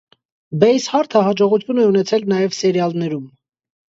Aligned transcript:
Բեյսհարթը 0.61 1.19
հաջողություն 1.27 1.81
է 1.83 1.85
ունեցել 1.89 2.25
նաև 2.31 2.57
սերիալներում։ 2.61 3.29